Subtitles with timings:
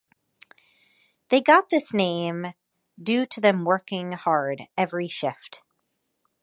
[1.29, 2.47] They got this name
[2.99, 5.61] due to them working hard every shift.